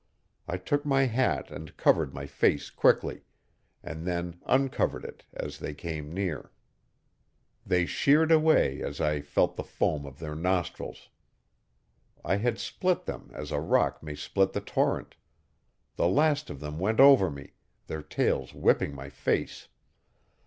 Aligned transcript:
I 0.47 0.57
took 0.57 0.83
my 0.83 1.03
hat 1.03 1.51
and 1.51 1.77
covered 1.77 2.11
my 2.11 2.25
face 2.25 2.71
quickly, 2.71 3.21
and 3.83 4.03
then 4.07 4.41
uncovered 4.47 5.05
it 5.05 5.25
as 5.31 5.59
they 5.59 5.75
came 5.75 6.11
near. 6.11 6.51
They 7.67 7.85
sheared 7.85 8.31
away 8.31 8.81
as 8.81 8.99
I 8.99 9.21
felt 9.21 9.57
the 9.57 9.63
foam 9.63 10.07
of 10.07 10.17
their 10.17 10.33
nostrils. 10.33 11.09
I 12.25 12.37
had 12.37 12.57
split 12.57 13.05
them 13.05 13.29
as 13.35 13.51
a 13.51 13.59
rock 13.59 14.01
may 14.01 14.15
split 14.15 14.53
the 14.53 14.61
torrent. 14.61 15.17
The 15.97 16.07
last 16.07 16.49
of 16.49 16.61
them 16.61 16.79
went 16.79 16.99
over 16.99 17.29
me 17.29 17.51
their 17.85 18.01
tails 18.01 18.55
whipping 18.55 18.95
my 18.95 19.09
face. 19.11 19.67